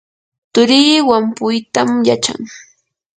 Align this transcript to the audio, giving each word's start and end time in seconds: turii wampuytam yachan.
turii 0.53 1.05
wampuytam 1.09 1.89
yachan. 2.07 2.39